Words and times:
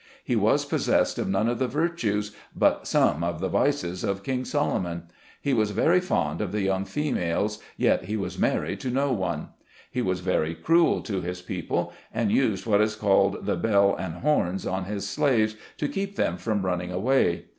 He 0.23 0.35
was 0.35 0.65
possessed 0.65 1.19
of 1.19 1.29
none 1.29 1.47
of 1.47 1.59
the 1.59 1.67
virtues, 1.67 2.35
but 2.55 2.87
some 2.87 3.23
of 3.23 3.39
the 3.39 3.49
vices 3.49 4.03
of 4.03 4.23
King 4.23 4.45
Solomon. 4.45 5.03
He 5.39 5.53
was 5.53 5.69
very 5.69 5.99
fond 5.99 6.41
of 6.41 6.51
the 6.51 6.61
young 6.61 6.85
females, 6.85 7.59
yet 7.77 8.05
he 8.05 8.17
was 8.17 8.39
married 8.39 8.79
to 8.79 8.89
no 8.89 9.11
one. 9.13 9.49
He 9.91 10.01
was 10.01 10.21
very 10.21 10.55
cruel 10.55 11.03
to 11.03 11.21
his 11.21 11.43
people, 11.43 11.93
and 12.11 12.31
used 12.31 12.65
what 12.65 12.81
is 12.81 12.95
called 12.95 13.45
the 13.45 13.55
bell 13.55 13.95
and 13.95 14.15
horns 14.15 14.65
on 14.65 14.85
his 14.85 15.07
slaves, 15.07 15.55
to 15.77 15.87
keep 15.87 16.15
them 16.15 16.35
from 16.35 16.65
running 16.65 16.91
away. 16.91 17.45